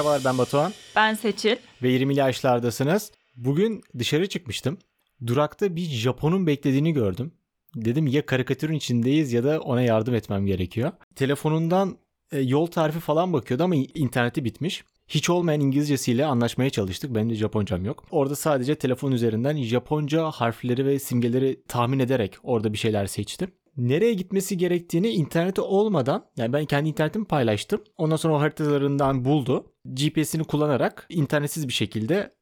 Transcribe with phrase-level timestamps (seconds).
[0.00, 1.56] Merhabalar ben Batuhan Ben Seçil.
[1.82, 3.12] ve 20'li yaşlardasınız.
[3.36, 4.78] Bugün dışarı çıkmıştım.
[5.26, 7.32] Durakta bir Japon'un beklediğini gördüm.
[7.76, 10.92] Dedim ya karikatürün içindeyiz ya da ona yardım etmem gerekiyor.
[11.14, 11.98] Telefonundan
[12.32, 14.84] e, yol tarifi falan bakıyordu ama interneti bitmiş.
[15.08, 17.14] Hiç olmayan İngilizcesiyle anlaşmaya çalıştık.
[17.14, 18.04] Benim de Japoncam yok.
[18.10, 23.50] Orada sadece telefon üzerinden Japonca harfleri ve simgeleri tahmin ederek orada bir şeyler seçtim.
[23.80, 27.84] Nereye gitmesi gerektiğini interneti olmadan yani ben kendi internetimi paylaştım.
[27.96, 29.72] Ondan sonra o haritalarından buldu.
[29.84, 32.34] GPS'ini kullanarak internetsiz bir şekilde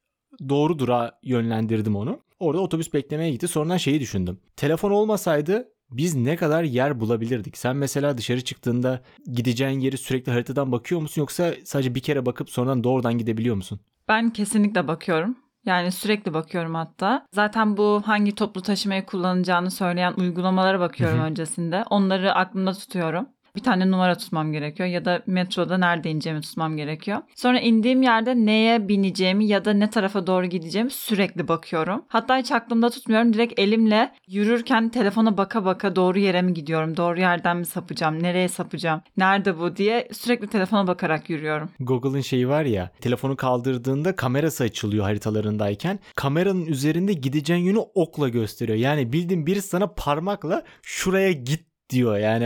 [0.49, 2.21] doğru durağa yönlendirdim onu.
[2.39, 3.49] Orada otobüs beklemeye gitti.
[3.49, 4.41] Sonradan şeyi düşündüm.
[4.57, 7.59] Telefon olmasaydı biz ne kadar yer bulabilirdik?
[7.59, 9.03] Sen mesela dışarı çıktığında
[9.33, 13.81] gideceğin yeri sürekli haritadan bakıyor musun yoksa sadece bir kere bakıp sonradan doğrudan gidebiliyor musun?
[14.09, 15.37] Ben kesinlikle bakıyorum.
[15.67, 17.27] Yani sürekli bakıyorum hatta.
[17.33, 21.85] Zaten bu hangi toplu taşımayı kullanacağını söyleyen uygulamalara bakıyorum öncesinde.
[21.91, 23.29] Onları aklımda tutuyorum.
[23.57, 27.19] Bir tane numara tutmam gerekiyor ya da metroda nerede ineceğimi tutmam gerekiyor.
[27.35, 32.05] Sonra indiğim yerde neye bineceğimi ya da ne tarafa doğru gideceğimi sürekli bakıyorum.
[32.09, 33.33] Hatta hiç aklımda tutmuyorum.
[33.33, 36.97] Direkt elimle yürürken telefona baka baka doğru yere mi gidiyorum?
[36.97, 38.23] Doğru yerden mi sapacağım?
[38.23, 39.01] Nereye sapacağım?
[39.17, 41.71] Nerede bu diye sürekli telefona bakarak yürüyorum.
[41.81, 48.79] Google'ın şeyi var ya telefonu kaldırdığında kamerası açılıyor haritalarındayken kameranın üzerinde gideceğin yönü okla gösteriyor.
[48.79, 52.45] Yani bildiğin birisi sana parmakla şuraya git diyor yani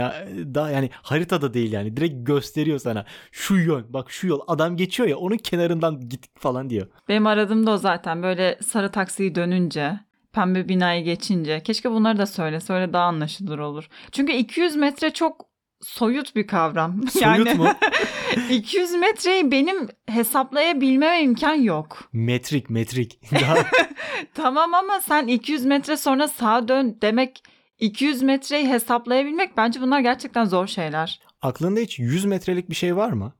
[0.54, 5.08] daha yani haritada değil yani direkt gösteriyor sana şu yön bak şu yol adam geçiyor
[5.08, 6.86] ya onun kenarından git falan diyor.
[7.08, 10.00] Benim aradığım da o zaten böyle sarı taksiyi dönünce
[10.32, 13.88] pembe binayı geçince keşke bunları da söylese öyle daha anlaşılır olur.
[14.12, 15.46] Çünkü 200 metre çok
[15.82, 17.08] soyut bir kavram.
[17.08, 17.68] Soyut mu?
[18.50, 22.08] 200 metreyi benim hesaplayabilmeme imkan yok.
[22.12, 23.20] Metrik metrik.
[23.40, 23.56] Daha
[24.34, 27.42] Tamam ama sen 200 metre sonra sağa dön demek
[27.78, 31.20] 200 metreyi hesaplayabilmek bence bunlar gerçekten zor şeyler.
[31.42, 33.32] aklında hiç 100 metrelik bir şey var mı?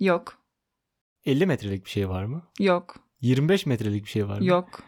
[0.00, 0.38] Yok.
[1.24, 2.42] 50 metrelik bir şey var mı?
[2.60, 2.96] Yok.
[3.20, 4.44] 25 metrelik bir şey var mı?
[4.46, 4.82] Yok.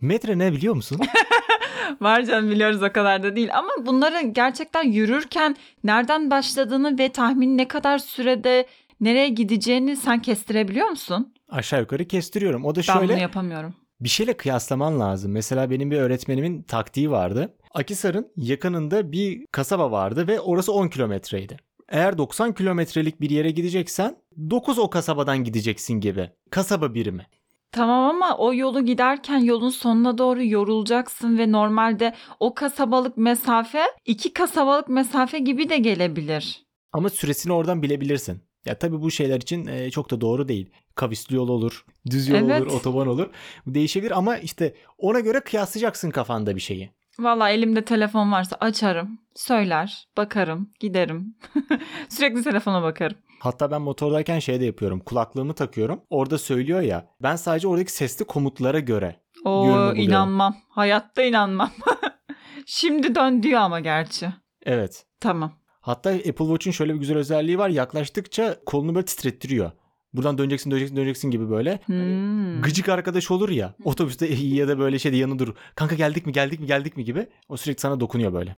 [0.00, 1.00] Metre ne biliyor musun?
[2.00, 7.58] Var canım biliyoruz o kadar da değil ama bunları gerçekten yürürken nereden başladığını ve tahmin
[7.58, 8.66] ne kadar sürede
[9.00, 11.34] nereye gideceğini sen kestirebiliyor musun?
[11.48, 12.64] Aşağı yukarı kestiriyorum.
[12.64, 13.74] O da Ben şöyle bunu yapamıyorum.
[14.00, 15.32] bir şeyle kıyaslaman lazım.
[15.32, 17.54] Mesela benim bir öğretmenimin taktiği vardı.
[17.74, 21.56] Akisar'ın yakınında bir kasaba vardı ve orası 10 kilometreydi.
[21.88, 24.16] Eğer 90 kilometrelik bir yere gideceksen
[24.50, 26.30] 9 o kasabadan gideceksin gibi.
[26.50, 27.26] Kasaba birimi.
[27.72, 34.32] Tamam ama o yolu giderken yolun sonuna doğru yorulacaksın ve normalde o kasabalık mesafe iki
[34.32, 36.62] kasabalık mesafe gibi de gelebilir.
[36.92, 38.42] Ama süresini oradan bilebilirsin.
[38.64, 40.70] Ya tabii bu şeyler için e, çok da doğru değil.
[40.94, 42.62] Kavisli yol olur, düz yol Evet.
[42.62, 43.30] olur, otoban olur.
[43.66, 46.90] Bu değişebilir ama işte ona göre kıyaslayacaksın kafanda bir şeyi.
[47.18, 51.36] Valla elimde telefon varsa açarım, söyler, bakarım, giderim.
[52.08, 53.16] Sürekli telefona bakarım.
[53.40, 55.00] Hatta ben motordayken şey de yapıyorum.
[55.00, 56.00] Kulaklığımı takıyorum.
[56.10, 57.06] Orada söylüyor ya.
[57.22, 60.56] Ben sadece oradaki sesli komutlara göre Oo inanmam.
[60.68, 61.70] Hayatta inanmam.
[62.66, 64.28] Şimdi dön diyor ama gerçi.
[64.66, 65.06] Evet.
[65.20, 65.52] Tamam.
[65.80, 67.68] Hatta Apple Watch'un şöyle bir güzel özelliği var.
[67.68, 69.70] Yaklaştıkça kolunu böyle titrettiriyor.
[70.14, 71.78] Buradan döneceksin döneceksin döneceksin gibi böyle.
[71.86, 72.62] Hmm.
[72.62, 73.74] Gıcık arkadaş olur ya.
[73.84, 75.54] Otobüste ya da böyle şeyde yanı durur.
[75.74, 77.26] Kanka geldik mi geldik mi geldik mi gibi.
[77.48, 78.56] O sürekli sana dokunuyor böyle.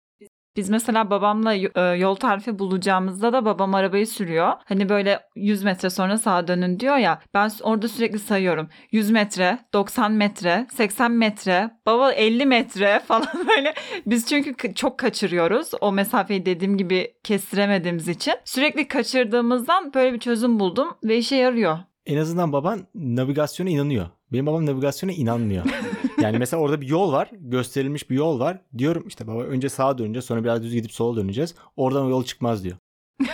[0.57, 4.53] Biz mesela babamla e, yol tarifi bulacağımızda da babam arabayı sürüyor.
[4.65, 7.21] Hani böyle 100 metre sonra sağa dönün diyor ya.
[7.35, 8.69] Ben orada sürekli sayıyorum.
[8.93, 13.75] 100 metre, 90 metre, 80 metre, baba 50 metre falan böyle.
[14.07, 15.71] Biz çünkü çok kaçırıyoruz.
[15.81, 18.35] O mesafeyi dediğim gibi kestiremediğimiz için.
[18.45, 21.79] Sürekli kaçırdığımızdan böyle bir çözüm buldum ve işe yarıyor.
[22.07, 24.07] En azından baban navigasyona inanıyor.
[24.33, 25.65] Benim babam navigasyona inanmıyor.
[26.23, 27.31] yani mesela orada bir yol var.
[27.33, 28.61] Gösterilmiş bir yol var.
[28.79, 31.55] Diyorum işte baba önce sağa döneceğiz sonra biraz düz gidip sola döneceğiz.
[31.77, 32.77] Oradan o yol çıkmaz diyor.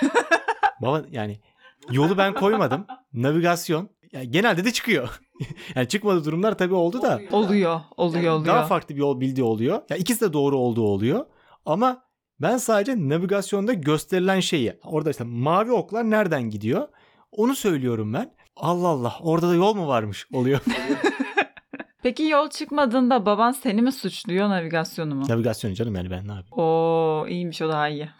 [0.83, 1.41] baba yani
[1.91, 2.87] yolu ben koymadım.
[3.13, 5.21] Navigasyon yani genelde de çıkıyor.
[5.75, 7.21] yani çıkmadığı durumlar tabii oldu da.
[7.33, 8.47] Oluyor, oluyor, oluyor.
[8.47, 9.83] Daha farklı bir yol bildiği oluyor.
[9.91, 11.27] Ya ikisi de doğru olduğu oluyor.
[11.67, 12.03] Ama
[12.41, 16.89] ben sadece navigasyonda gösterilen şeyi orada işte mavi oklar nereden gidiyor?
[17.33, 18.35] Onu söylüyorum ben.
[18.57, 20.61] Allah Allah orada da yol mu varmış oluyor.
[22.03, 25.25] Peki yol çıkmadığında baban seni mi suçluyor navigasyonu mu?
[25.29, 26.53] Navigasyon canım yani ben ne yapayım.
[26.53, 28.09] Oo iyiymiş o daha iyi.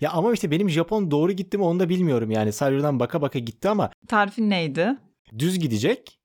[0.00, 2.52] Ya ama işte benim Japon doğru gitti mi onu da bilmiyorum yani.
[2.52, 4.96] Sadece oradan baka baka gitti ama Tarifin neydi?
[5.38, 6.18] düz gidecek.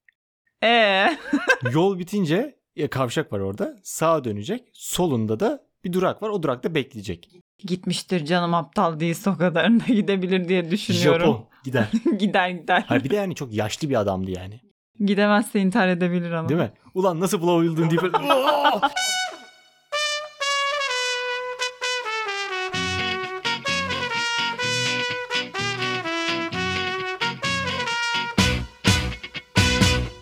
[0.63, 1.17] Ee,
[1.73, 3.75] Yol bitince ya kavşak var orada.
[3.83, 4.63] Sağa dönecek.
[4.73, 6.29] Solunda da bir durak var.
[6.29, 7.29] O durakta bekleyecek.
[7.59, 11.25] gitmiştir canım aptal değilse o kadarına gidebilir diye düşünüyorum.
[11.27, 11.87] Japon gider.
[12.19, 12.83] gider gider.
[12.87, 14.59] Hayır bir de yani çok yaşlı bir adamdı yani.
[15.05, 16.49] Gidemezse intihar edebilir ama.
[16.49, 16.71] Değil mi?
[16.95, 18.81] Ulan nasıl bulabildin diye böyle "Aa!"